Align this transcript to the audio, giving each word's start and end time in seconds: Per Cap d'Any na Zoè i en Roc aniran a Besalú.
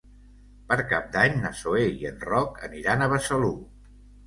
Per 0.71 0.77
Cap 0.93 1.11
d'Any 1.17 1.35
na 1.43 1.51
Zoè 1.61 1.85
i 1.99 2.09
en 2.13 2.19
Roc 2.33 2.59
aniran 2.71 3.07
a 3.07 3.13
Besalú. 3.15 3.55